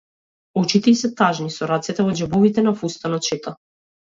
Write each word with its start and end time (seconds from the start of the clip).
Очите 0.61 0.93
ѝ 0.93 0.93
се 1.01 1.11
тажни, 1.19 1.51
со 1.57 1.69
рацете 1.73 2.07
во 2.09 2.17
џебовите 2.23 2.67
на 2.69 2.77
фустанот 2.81 3.31
шета. 3.33 3.55